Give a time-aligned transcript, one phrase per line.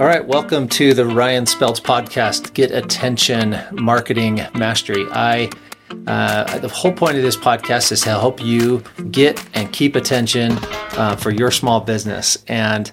[0.00, 5.04] All right, welcome to the Ryan Spelts podcast, Get Attention Marketing Mastery.
[5.10, 5.50] I
[6.06, 10.52] uh, the whole point of this podcast is to help you get and keep attention
[10.96, 12.42] uh, for your small business.
[12.48, 12.90] And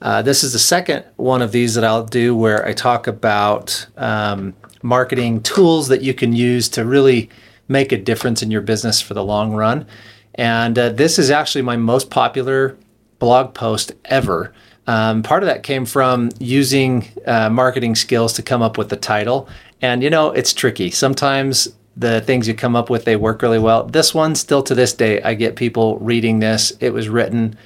[0.00, 3.86] uh, this is the second one of these that I'll do where I talk about
[3.98, 7.28] um, marketing tools that you can use to really
[7.68, 9.86] make a difference in your business for the long run.
[10.34, 12.78] And uh, this is actually my most popular
[13.18, 14.54] blog post ever.
[14.86, 18.96] Um, part of that came from using uh, marketing skills to come up with the
[18.96, 19.48] title.
[19.82, 20.90] And you know, it's tricky.
[20.90, 23.84] Sometimes the things you come up with they work really well.
[23.84, 26.72] This one, still to this day, I get people reading this.
[26.80, 27.56] It was written,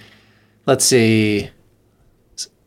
[0.67, 1.51] let's see,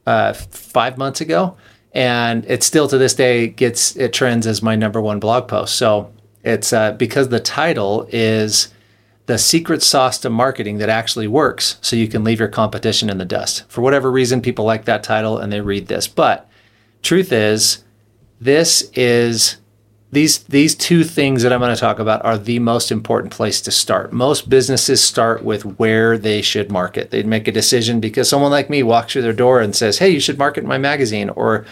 [0.05, 1.55] uh, five months ago,
[1.93, 5.75] and it still to this day gets it trends as my number one blog post.
[5.75, 6.11] So
[6.43, 8.67] it's uh, because the title is
[9.25, 13.17] the secret sauce to marketing that actually works so you can leave your competition in
[13.17, 13.63] the dust.
[13.69, 16.07] For whatever reason, people like that title and they read this.
[16.07, 16.49] But
[17.01, 17.83] truth is,
[18.41, 19.57] this is
[20.11, 23.61] these these two things that I'm going to talk about are the most important place
[23.61, 24.13] to start.
[24.13, 27.09] Most businesses start with where they should market.
[27.09, 30.09] They'd make a decision because someone like me walks through their door and says, "Hey,
[30.09, 31.65] you should market my magazine," or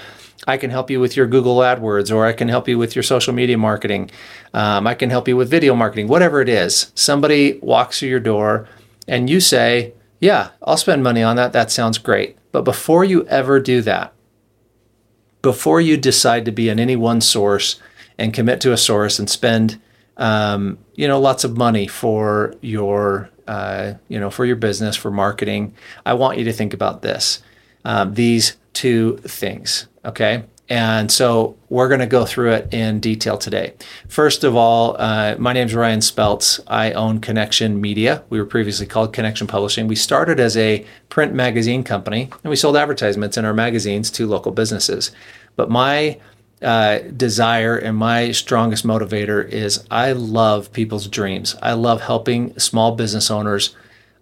[0.48, 3.04] I can help you with your Google AdWords, or I can help you with your
[3.04, 4.10] social media marketing.
[4.54, 6.92] Um, I can help you with video marketing, whatever it is.
[6.96, 8.68] Somebody walks through your door
[9.08, 11.54] and you say, Yeah, I'll spend money on that.
[11.54, 12.38] That sounds great.
[12.52, 14.14] But before you ever do that,
[15.42, 17.80] before you decide to be in any one source
[18.18, 19.82] and commit to a source and spend,
[20.18, 25.10] um, you know, lots of money for your, uh, you know, for your business, for
[25.10, 25.74] marketing,
[26.06, 27.42] I want you to think about this.
[27.84, 29.88] Um, these two things.
[30.04, 30.44] Okay.
[30.70, 33.74] And so we're going to go through it in detail today.
[34.08, 36.62] First of all, uh, my name is Ryan Spelts.
[36.66, 38.24] I own Connection Media.
[38.30, 39.88] We were previously called Connection Publishing.
[39.88, 44.26] We started as a print magazine company and we sold advertisements in our magazines to
[44.26, 45.12] local businesses.
[45.58, 46.18] But my
[46.62, 51.56] uh, desire and my strongest motivator is I love people's dreams.
[51.62, 53.76] I love helping small business owners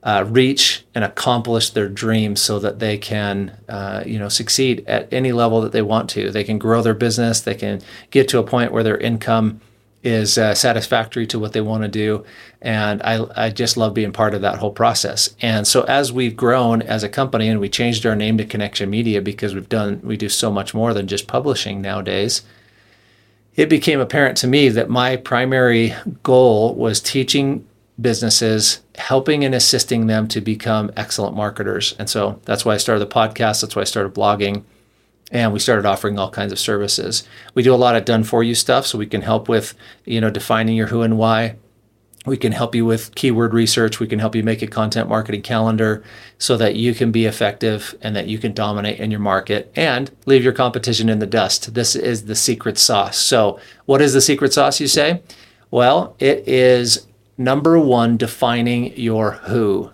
[0.03, 5.11] uh, reach and accomplish their dreams so that they can uh, you know succeed at
[5.11, 6.31] any level that they want to.
[6.31, 7.41] They can grow their business.
[7.41, 9.61] They can get to a point where their income
[10.01, 12.23] is uh, satisfactory to what they want to do.
[12.61, 15.35] And I, I just love being part of that whole process.
[15.41, 18.89] And so as we've grown as a company and we changed our name to connection
[18.89, 22.43] media because we've done we do so much more than just publishing nowadays
[23.59, 25.93] it became apparent to me that my primary
[26.23, 27.67] goal was teaching
[27.99, 31.95] businesses, helping and assisting them to become excellent marketers.
[31.97, 33.61] And so that's why I started the podcast.
[33.61, 34.63] That's why I started blogging.
[35.31, 37.23] And we started offering all kinds of services.
[37.53, 38.85] We do a lot of done for you stuff.
[38.85, 39.73] So we can help with,
[40.05, 41.55] you know, defining your who and why.
[42.25, 43.99] We can help you with keyword research.
[43.99, 46.03] We can help you make a content marketing calendar
[46.37, 50.11] so that you can be effective and that you can dominate in your market and
[50.25, 51.73] leave your competition in the dust.
[51.73, 53.17] This is the secret sauce.
[53.17, 55.21] So, what is the secret sauce, you say?
[55.71, 57.07] Well, it is
[57.39, 59.91] number one, defining your who,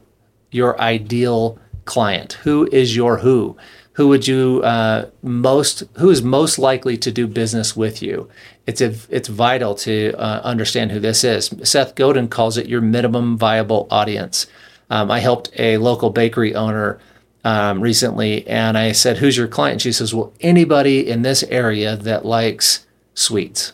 [0.51, 2.33] your ideal client.
[2.44, 3.56] Who is your who?
[3.94, 5.84] Who would you uh, most?
[5.97, 8.28] Who is most likely to do business with you?
[8.67, 11.53] It's a, it's vital to uh, understand who this is.
[11.63, 14.47] Seth Godin calls it your minimum viable audience.
[14.89, 17.00] Um, I helped a local bakery owner
[17.45, 21.95] um, recently, and I said, "Who's your client?" She says, "Well, anybody in this area
[21.95, 23.73] that likes sweets."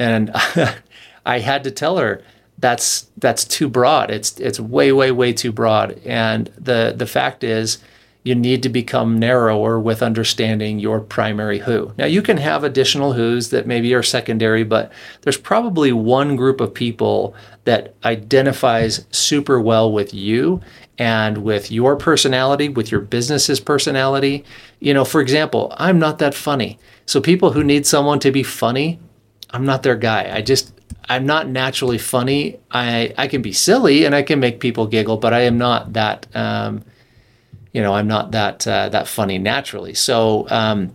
[0.00, 0.32] And
[1.26, 2.24] I had to tell her
[2.58, 4.10] that's that's too broad.
[4.10, 6.00] It's it's way way way too broad.
[6.04, 7.78] And the the fact is,
[8.24, 11.92] you need to become narrower with understanding your primary who.
[11.96, 14.92] Now you can have additional who's that maybe are secondary, but
[15.22, 20.60] there's probably one group of people that identifies super well with you
[20.98, 24.44] and with your personality, with your business's personality.
[24.80, 26.78] You know, for example, I'm not that funny.
[27.06, 28.98] So people who need someone to be funny,
[29.50, 30.30] I'm not their guy.
[30.34, 30.72] I just
[31.08, 32.58] I'm not naturally funny.
[32.70, 35.92] I I can be silly and I can make people giggle, but I am not
[35.94, 36.26] that.
[36.34, 36.84] Um,
[37.72, 39.94] you know, I'm not that uh, that funny naturally.
[39.94, 40.92] So um,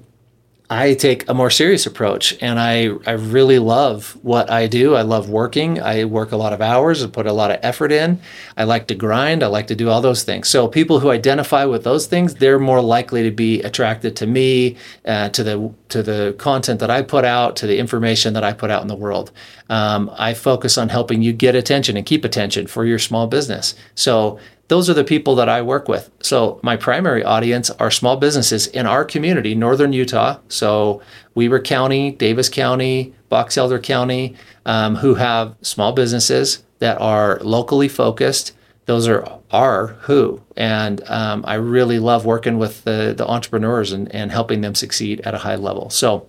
[0.73, 4.95] I take a more serious approach and I, I really love what I do.
[4.95, 5.79] I love working.
[5.79, 8.19] I work a lot of hours and put a lot of effort in.
[8.57, 9.43] I like to grind.
[9.43, 10.49] I like to do all those things.
[10.49, 14.77] So people who identify with those things, they're more likely to be attracted to me,
[15.05, 18.51] uh, to the to the content that I put out, to the information that I
[18.51, 19.31] put out in the world.
[19.69, 23.75] Um, I focus on helping you get attention and keep attention for your small business.
[23.93, 24.39] So
[24.73, 26.09] those are the people that I work with.
[26.23, 30.39] So my primary audience are small businesses in our community, northern Utah.
[30.47, 30.99] So
[31.35, 34.35] Weber County, Davis County, Box Elder County,
[34.65, 38.53] um, who have small businesses that are locally focused.
[38.85, 40.41] those are our who.
[40.57, 45.21] And um, I really love working with the, the entrepreneurs and, and helping them succeed
[45.21, 45.91] at a high level.
[45.91, 46.27] So,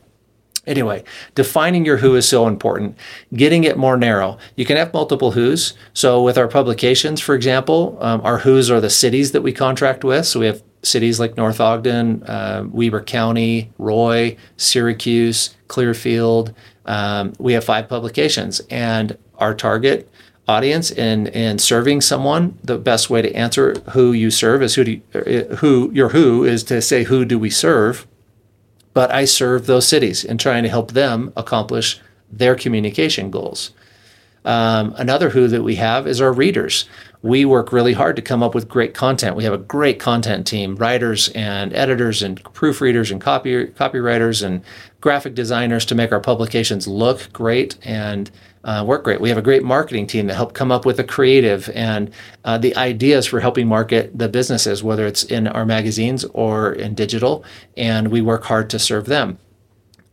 [0.66, 2.96] Anyway, defining your who is so important.
[3.34, 4.38] Getting it more narrow.
[4.56, 5.74] You can have multiple who's.
[5.92, 10.04] So, with our publications, for example, um, our who's are the cities that we contract
[10.04, 10.26] with.
[10.26, 16.54] So, we have cities like North Ogden, uh, Weber County, Roy, Syracuse, Clearfield.
[16.86, 20.08] Um, we have five publications, and our target
[20.46, 24.84] audience in in serving someone, the best way to answer who you serve is who
[24.84, 28.06] do you, uh, who your who is to say who do we serve.
[28.94, 32.00] But I serve those cities in trying to help them accomplish
[32.30, 33.72] their communication goals.
[34.44, 36.86] Um, another who that we have is our readers.
[37.22, 39.36] We work really hard to come up with great content.
[39.36, 44.62] We have a great content team, writers and editors and proofreaders and copy copywriters and
[45.00, 48.30] graphic designers to make our publications look great and
[48.64, 49.20] uh, work great.
[49.20, 52.10] We have a great marketing team that help come up with the creative and
[52.44, 56.94] uh, the ideas for helping market the businesses, whether it's in our magazines or in
[56.94, 57.44] digital,
[57.76, 59.38] and we work hard to serve them.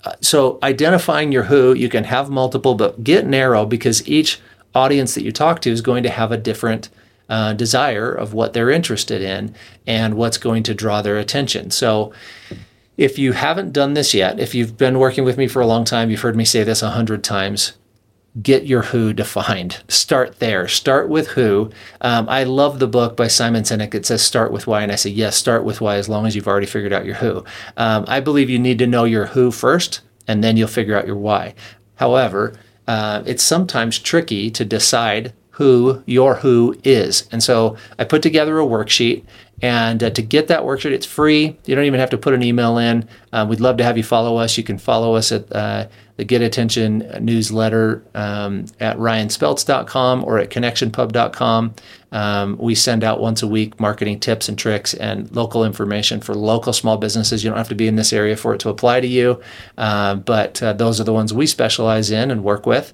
[0.03, 4.39] Uh, so identifying your who, you can have multiple, but get narrow because each
[4.75, 6.89] audience that you talk to is going to have a different
[7.29, 9.55] uh, desire of what they're interested in
[9.87, 11.71] and what's going to draw their attention.
[11.71, 12.11] So
[12.97, 15.85] if you haven't done this yet, if you've been working with me for a long
[15.85, 17.73] time, you've heard me say this a hundred times
[18.41, 19.83] get your who defined.
[19.87, 20.67] Start there.
[20.67, 21.69] Start with who.
[21.99, 23.93] Um, I love the book by Simon Sinek.
[23.93, 24.83] It says start with why.
[24.83, 27.15] And I say, yes, start with why as long as you've already figured out your
[27.15, 27.43] who.
[27.75, 31.07] Um, I believe you need to know your who first, and then you'll figure out
[31.07, 31.55] your why.
[31.95, 32.53] However,
[32.87, 37.27] uh, it's sometimes tricky to decide who your who is.
[37.31, 39.25] And so I put together a worksheet.
[39.61, 41.55] And uh, to get that worksheet, it's free.
[41.65, 43.07] You don't even have to put an email in.
[43.31, 44.57] Uh, we'd love to have you follow us.
[44.57, 45.87] You can follow us at uh,
[46.21, 51.73] the Get Attention newsletter um, at ryanspelts.com or at connectionpub.com.
[52.11, 56.35] Um, we send out once a week marketing tips and tricks and local information for
[56.35, 57.43] local small businesses.
[57.43, 59.41] You don't have to be in this area for it to apply to you,
[59.79, 62.93] uh, but uh, those are the ones we specialize in and work with.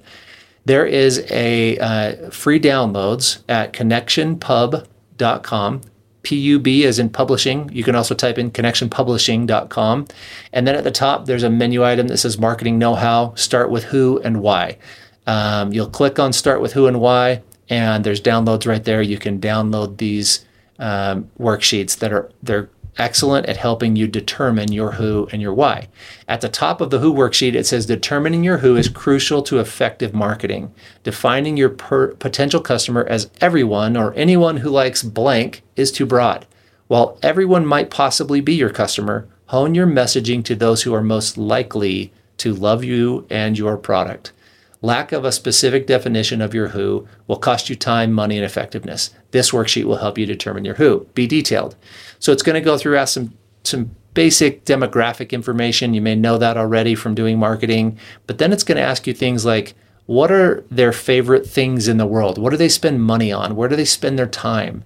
[0.64, 5.82] There is a uh, free downloads at connectionpub.com
[6.28, 7.70] PUB as in publishing.
[7.72, 10.06] You can also type in connectionpublishing.com.
[10.52, 13.70] And then at the top, there's a menu item that says marketing know how, start
[13.70, 14.78] with who and why.
[15.26, 19.02] Um, you'll click on start with who and why, and there's downloads right there.
[19.02, 20.44] You can download these
[20.78, 25.88] um, worksheets that are they're excellent at helping you determine your who and your why.
[26.26, 29.60] At the top of the who worksheet, it says determining your who is crucial to
[29.60, 30.74] effective marketing.
[31.04, 36.46] Defining your per- potential customer as everyone or anyone who likes blank is too broad.
[36.88, 41.38] While everyone might possibly be your customer, hone your messaging to those who are most
[41.38, 44.32] likely to love you and your product.
[44.80, 49.10] Lack of a specific definition of your who will cost you time, money, and effectiveness.
[49.32, 51.06] This worksheet will help you determine your who.
[51.14, 51.74] Be detailed.
[52.20, 55.94] So it's going to go through ask some some basic demographic information.
[55.94, 59.14] You may know that already from doing marketing, but then it's going to ask you
[59.14, 59.74] things like
[60.06, 62.38] what are their favorite things in the world?
[62.38, 63.56] What do they spend money on?
[63.56, 64.84] Where do they spend their time?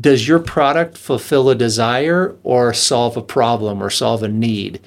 [0.00, 4.80] Does your product fulfill a desire or solve a problem or solve a need?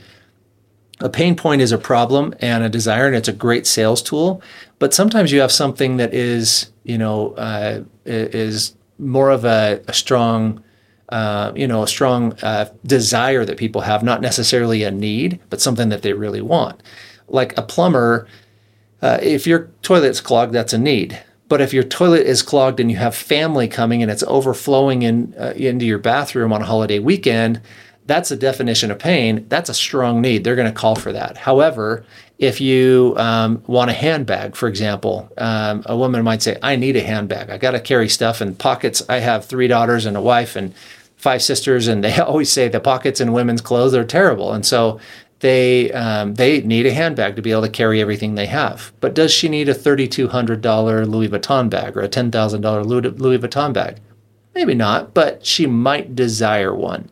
[1.02, 4.42] A pain point is a problem and a desire, and it's a great sales tool.
[4.80, 9.94] But sometimes you have something that is, you know, uh, is more of a, a
[9.94, 10.64] strong
[11.12, 15.60] uh, you know, a strong uh, desire that people have, not necessarily a need, but
[15.60, 16.82] something that they really want.
[17.28, 18.28] Like a plumber,
[19.02, 21.22] uh, if your toilet's clogged, that's a need.
[21.50, 25.36] But if your toilet is clogged and you have family coming and it's overflowing in,
[25.38, 27.60] uh, into your bathroom on a holiday weekend,
[28.06, 29.46] that's a definition of pain.
[29.48, 30.44] That's a strong need.
[30.44, 31.38] They're going to call for that.
[31.38, 32.04] However,
[32.40, 36.96] if you um, want a handbag, for example, um, a woman might say, I need
[36.96, 37.50] a handbag.
[37.50, 39.04] I got to carry stuff in pockets.
[39.08, 40.74] I have three daughters and a wife, and
[41.22, 45.00] five sisters, and they always say the pockets in women's clothes are terrible, and so
[45.40, 48.92] they um, they need a handbag to be able to carry everything they have.
[49.00, 52.32] But does she need a thirty two hundred dollar Louis Vuitton bag or a ten
[52.32, 53.98] thousand dollar Louis Vuitton bag?
[54.54, 57.10] Maybe not, but she might desire one.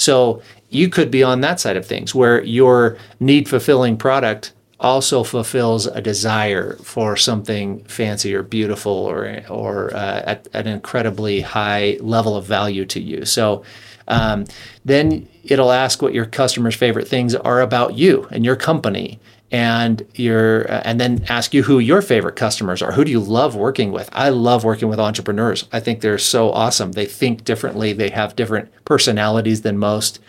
[0.00, 0.40] So
[0.70, 5.86] you could be on that side of things where your need fulfilling product also fulfills
[5.86, 11.98] a desire for something fancy or beautiful or or uh, at, at, an incredibly high
[12.00, 13.26] level of value to you.
[13.26, 13.62] So
[14.08, 14.46] um,
[14.86, 19.20] then it'll ask what your customers' favorite things are about you and your company.
[19.52, 22.92] And your uh, and then ask you who your favorite customers are.
[22.92, 24.08] Who do you love working with?
[24.12, 25.68] I love working with entrepreneurs.
[25.72, 26.92] I think they're so awesome.
[26.92, 27.92] They think differently.
[27.92, 30.20] They have different personalities than most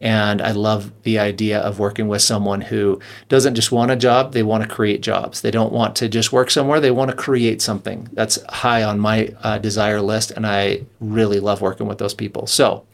[0.00, 4.32] And I love the idea of working with someone who doesn't just want a job,
[4.32, 5.42] they want to create jobs.
[5.42, 8.08] They don't want to just work somewhere, they want to create something.
[8.12, 10.30] That's high on my uh, desire list.
[10.30, 12.46] And I really love working with those people.
[12.46, 12.86] So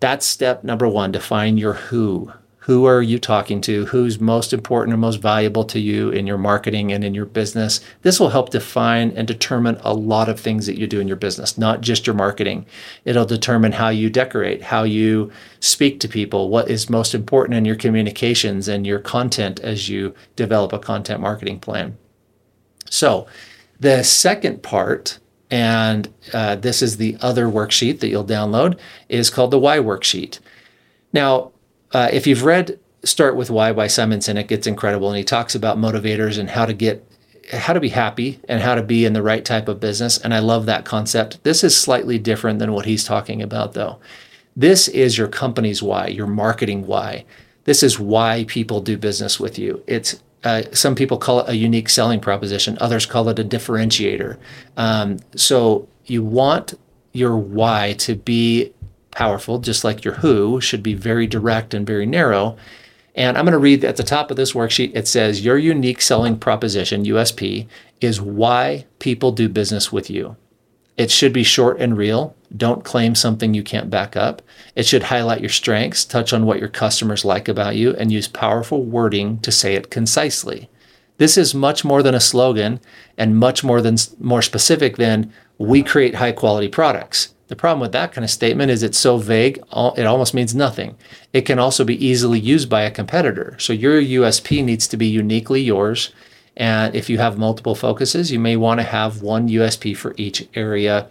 [0.00, 2.32] that's step number one define your who.
[2.70, 3.86] Who are you talking to?
[3.86, 7.80] Who's most important or most valuable to you in your marketing and in your business?
[8.02, 11.16] This will help define and determine a lot of things that you do in your
[11.16, 12.64] business, not just your marketing.
[13.04, 17.64] It'll determine how you decorate, how you speak to people, what is most important in
[17.64, 21.98] your communications and your content as you develop a content marketing plan.
[22.88, 23.26] So,
[23.80, 25.18] the second part
[25.50, 30.38] and uh, this is the other worksheet that you'll download, is called the Why worksheet.
[31.12, 31.50] Now,
[31.92, 35.08] uh, if you've read Start with Why by Simon Sinek, it's incredible.
[35.08, 37.06] And he talks about motivators and how to get
[37.52, 40.18] how to be happy and how to be in the right type of business.
[40.18, 41.42] And I love that concept.
[41.42, 43.98] This is slightly different than what he's talking about, though.
[44.54, 47.24] This is your company's why, your marketing why.
[47.64, 49.82] This is why people do business with you.
[49.86, 52.78] It's uh, some people call it a unique selling proposition.
[52.80, 54.38] Others call it a differentiator.
[54.76, 56.74] Um, so you want
[57.12, 58.72] your why to be
[59.10, 62.56] powerful, just like your who should be very direct and very narrow.
[63.14, 64.92] And I'm going to read at the top of this worksheet.
[64.94, 67.66] It says, Your unique selling proposition, USP,
[68.00, 70.36] is why people do business with you.
[70.96, 72.36] It should be short and real.
[72.54, 74.42] Don't claim something you can't back up.
[74.74, 78.28] It should highlight your strengths, touch on what your customers like about you, and use
[78.28, 80.68] powerful wording to say it concisely.
[81.16, 82.80] This is much more than a slogan
[83.16, 87.34] and much more than more specific than we create high quality products.
[87.50, 90.96] The problem with that kind of statement is it's so vague, it almost means nothing.
[91.32, 93.56] It can also be easily used by a competitor.
[93.58, 96.12] So your USP needs to be uniquely yours
[96.56, 100.46] and if you have multiple focuses, you may want to have one USP for each
[100.54, 101.08] area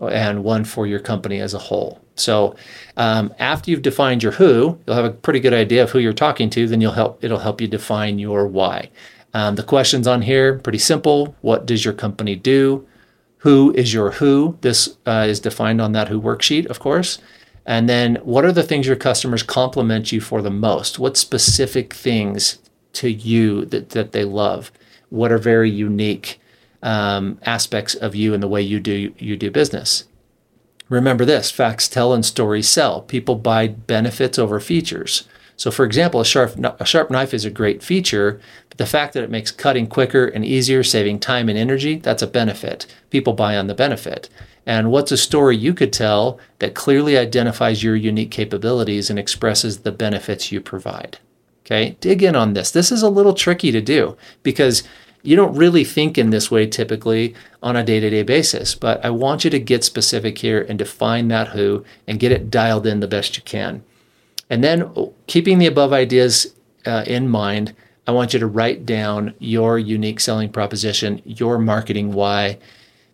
[0.00, 2.00] and one for your company as a whole.
[2.16, 2.56] So
[2.96, 6.12] um, after you've defined your who, you'll have a pretty good idea of who you're
[6.12, 6.66] talking to.
[6.66, 7.22] Then you'll help.
[7.22, 8.90] It'll help you define your why.
[9.32, 11.36] Um, the questions on here pretty simple.
[11.40, 12.86] What does your company do?
[13.40, 14.56] Who is your who?
[14.62, 17.18] This uh, is defined on that who worksheet, of course.
[17.66, 20.98] And then what are the things your customers compliment you for the most?
[20.98, 22.58] What specific things
[22.94, 24.72] to you that, that they love?
[25.10, 26.40] what are very unique
[26.82, 30.04] um, aspects of you and the way you do you do business.
[30.88, 33.02] Remember this: facts tell and stories sell.
[33.02, 35.28] People buy benefits over features.
[35.56, 38.40] So, for example, a sharp a sharp knife is a great feature,
[38.80, 42.26] the fact that it makes cutting quicker and easier, saving time and energy, that's a
[42.26, 42.86] benefit.
[43.10, 44.30] People buy on the benefit.
[44.64, 49.80] And what's a story you could tell that clearly identifies your unique capabilities and expresses
[49.80, 51.18] the benefits you provide?
[51.60, 52.70] Okay, dig in on this.
[52.70, 54.82] This is a little tricky to do because
[55.22, 58.74] you don't really think in this way typically on a day to day basis.
[58.74, 62.50] But I want you to get specific here and define that who and get it
[62.50, 63.84] dialed in the best you can.
[64.48, 64.90] And then
[65.26, 66.54] keeping the above ideas
[66.86, 67.74] uh, in mind,
[68.10, 72.58] I want you to write down your unique selling proposition, your marketing why.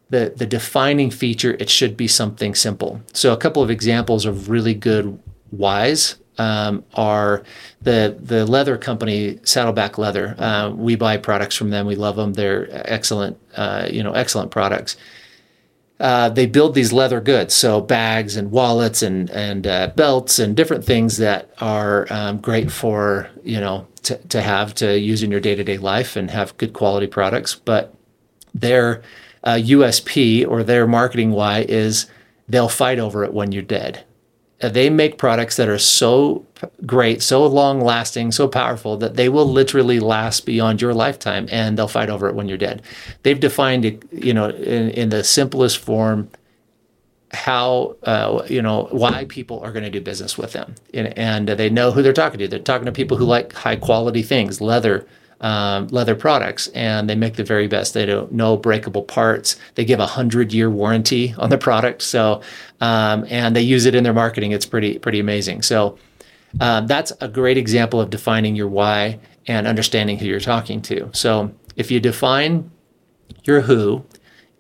[0.09, 3.03] The, the defining feature, it should be something simple.
[3.13, 7.43] So, a couple of examples of really good whys um, are
[7.83, 10.35] the the leather company Saddleback Leather.
[10.39, 11.85] Uh, we buy products from them.
[11.85, 12.33] We love them.
[12.33, 14.97] They're excellent, uh, you know, excellent products.
[15.99, 20.55] Uh, they build these leather goods, so bags and wallets and and uh, belts and
[20.55, 25.31] different things that are um, great for you know to, to have to use in
[25.31, 27.55] your day to day life and have good quality products.
[27.55, 27.95] But
[28.55, 29.03] their
[29.45, 32.07] USP uh, or their marketing why is
[32.49, 34.05] they'll fight over it when you're dead.
[34.63, 36.47] Uh, they make products that are so
[36.87, 41.77] great, so long lasting, so powerful that they will literally last beyond your lifetime and
[41.77, 42.81] they'll fight over it when you're dead.
[43.23, 46.31] They've defined it, you know, in, in the simplest form
[47.33, 51.49] how uh, you know why people are going to do business with them and, and,
[51.49, 54.61] they know who they're talking to they're talking to people who like high quality things
[54.61, 55.07] leather
[55.41, 57.95] um, leather products and they make the very best.
[57.95, 59.57] They don't no breakable parts.
[59.75, 62.03] They give a hundred year warranty on the product.
[62.03, 62.41] So
[62.81, 64.53] um, and they use it in their marketing.
[64.53, 65.63] It's pretty pretty amazing.
[65.63, 65.99] So
[66.61, 71.11] um, that's a great example of defining your why and understanding who you're talking to.
[71.13, 72.71] So if you define
[73.45, 74.05] your who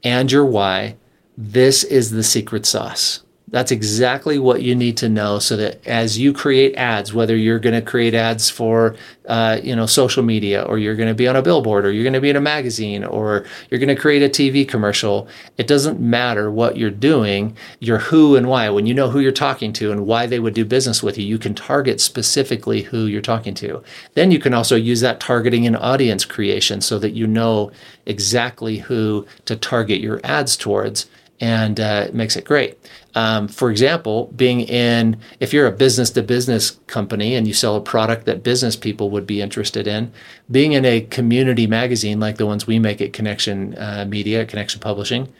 [0.04, 0.97] and your why,
[1.37, 3.23] this is the secret sauce.
[3.48, 7.60] That's exactly what you need to know so that as you create ads, whether you're
[7.60, 8.96] going to create ads for,
[9.28, 12.02] uh, you know, social media, or you're going to be on a billboard, or you're
[12.02, 15.68] going to be in a magazine, or you're going to create a TV commercial, it
[15.68, 18.68] doesn't matter what you're doing, your who and why.
[18.68, 21.24] When you know who you're talking to and why they would do business with you,
[21.24, 23.80] you can target specifically who you're talking to.
[24.14, 27.70] Then you can also use that targeting and audience creation so that you know
[28.06, 31.06] exactly who to target your ads towards
[31.40, 32.78] and uh, it makes it great.
[33.14, 37.76] Um, for example, being in, if you're a business to business company and you sell
[37.76, 40.12] a product that business people would be interested in,
[40.50, 44.80] being in a community magazine like the ones we make at Connection uh, Media, Connection
[44.80, 45.32] Publishing,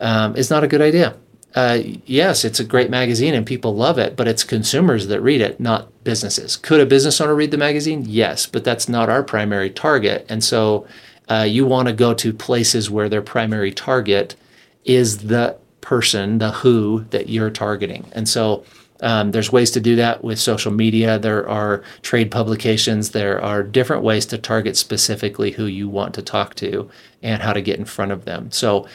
[0.00, 1.16] um, is not a good idea.
[1.54, 5.40] Uh, yes, it's a great magazine and people love it, but it's consumers that read
[5.40, 6.56] it, not businesses.
[6.56, 8.04] Could a business owner read the magazine?
[8.06, 10.26] Yes, but that's not our primary target.
[10.28, 10.86] And so
[11.28, 14.36] uh, you want to go to places where their primary target
[14.84, 18.08] is the person, the who that you're targeting.
[18.12, 18.64] And so
[19.02, 21.18] um, there's ways to do that with social media.
[21.18, 23.10] There are trade publications.
[23.10, 26.90] There are different ways to target specifically who you want to talk to
[27.22, 28.50] and how to get in front of them.
[28.50, 28.86] So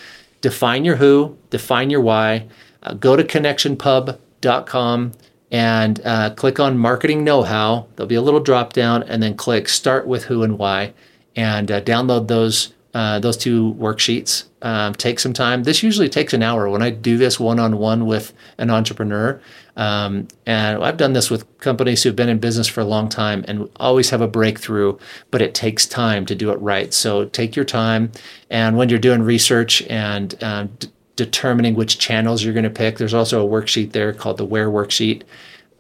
[0.42, 2.48] define your who, define your why.
[2.84, 5.12] Uh, go to connectionpub.com
[5.52, 7.88] and uh, click on marketing know how.
[7.96, 10.94] There'll be a little drop down, and then click start with who and why,
[11.36, 14.46] and uh, download those uh, those two worksheets.
[14.62, 15.64] Um, take some time.
[15.64, 19.40] This usually takes an hour when I do this one on one with an entrepreneur.
[19.76, 23.44] Um, and I've done this with companies who've been in business for a long time
[23.50, 24.98] and always have a breakthrough,
[25.30, 26.94] but it takes time to do it right.
[26.94, 28.14] So take your time.
[28.50, 30.88] And when you're doing research and um, d-
[31.18, 34.70] determining which channels you're going to pick, there's also a worksheet there called the Where
[34.70, 35.24] worksheet.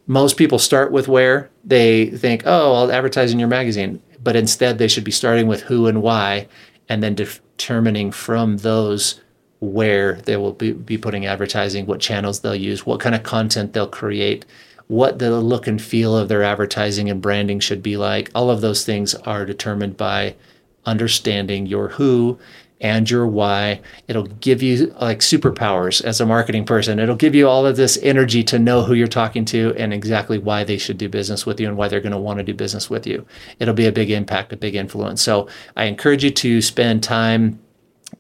[0.05, 4.01] Most people start with where they think, oh, I'll advertise in your magazine.
[4.21, 6.47] But instead, they should be starting with who and why
[6.89, 9.21] and then determining from those
[9.59, 13.73] where they will be, be putting advertising, what channels they'll use, what kind of content
[13.73, 14.45] they'll create,
[14.87, 18.29] what the look and feel of their advertising and branding should be like.
[18.35, 20.35] All of those things are determined by
[20.85, 22.37] understanding your who
[22.85, 23.81] and your why.
[24.07, 26.99] It'll give you like superpowers as a marketing person.
[26.99, 30.37] It'll give you all of this energy to know who you're talking to and exactly
[30.37, 32.53] why they should do business with you and why they're going to want to do
[32.53, 33.25] business with you.
[33.59, 35.23] It'll be a big impact, a big influence.
[35.23, 37.59] So I encourage you to spend time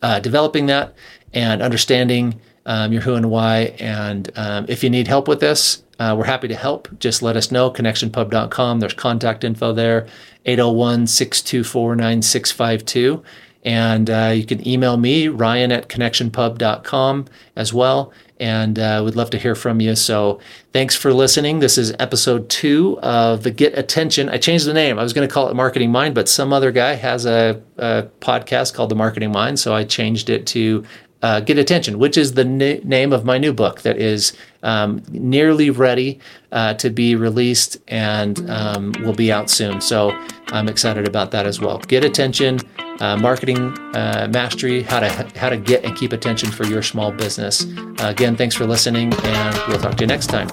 [0.01, 0.95] uh, developing that
[1.31, 3.75] and understanding um, your who and why.
[3.79, 6.89] And um, if you need help with this, uh, we're happy to help.
[6.97, 7.69] Just let us know.
[7.69, 8.79] ConnectionPub.com.
[8.79, 10.07] There's contact info there
[10.45, 13.23] 801 624 9652.
[13.65, 18.13] And uh, you can email me, ryan at connectionpub.com as well.
[18.39, 19.95] And uh, we'd love to hear from you.
[19.95, 20.39] So
[20.71, 21.59] thanks for listening.
[21.59, 24.29] This is episode two of the Get Attention.
[24.29, 24.99] I changed the name.
[24.99, 28.03] I was going to call it Marketing Mind, but some other guy has a, a
[28.19, 29.57] podcast called The Marketing Mind.
[29.57, 30.83] So I changed it to
[31.21, 35.69] uh, Get Attention, which is the name of my new book that is um, nearly
[35.69, 36.19] ready
[36.51, 39.81] uh, to be released and um, will be out soon.
[39.81, 40.11] So
[40.47, 41.79] I'm excited about that as well.
[41.79, 42.59] Get Attention,
[42.99, 43.59] uh, Marketing
[43.95, 47.65] uh, Mastery, how to how to get and keep attention for your small business.
[47.65, 50.49] Uh, again, thanks for listening, and we'll talk to you next time.